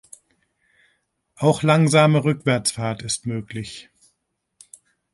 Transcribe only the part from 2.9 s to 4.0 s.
ist möglich.